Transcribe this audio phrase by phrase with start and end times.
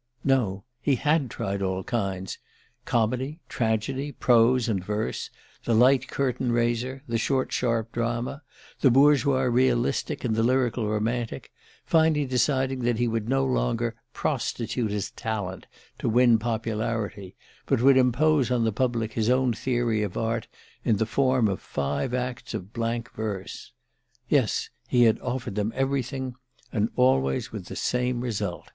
[0.24, 2.38] _"No he had tried all kinds:
[2.86, 5.28] comedy, tragedy, prose and verse,
[5.64, 8.40] the light curtain raiser, the short sharp drama,
[8.80, 11.52] the bourgeois realistic and the lyrical romantic
[11.84, 15.66] finally deciding that he would no longer "prostitute his talent"
[15.98, 17.36] to win popularity,
[17.66, 20.48] but would impose on the public his own theory of art
[20.82, 23.72] in the form of five acts of blank verse.
[24.30, 26.36] Yes, he had offered them everything
[26.72, 28.70] and always with the same result.